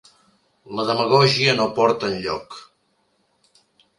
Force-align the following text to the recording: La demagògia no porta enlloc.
La 0.77 0.85
demagògia 0.87 1.53
no 1.59 1.69
porta 1.77 2.09
enlloc. 2.15 2.57